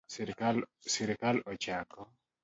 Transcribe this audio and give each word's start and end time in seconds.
Sirkal 0.13 1.37
ochak 1.51 1.89